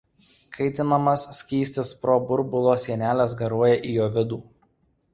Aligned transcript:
Kaitinamas 0.55 1.25
skystis 1.41 1.93
pro 2.05 2.17
burbulo 2.31 2.75
sieneles 2.87 3.39
garuoja 3.45 3.81
į 3.93 3.97
jo 4.01 4.13
vidų. 4.19 4.45